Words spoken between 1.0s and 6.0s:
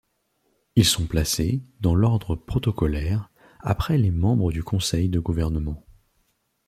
placés, dans l'ordre protocolaire, après les membres du conseil de gouvernement.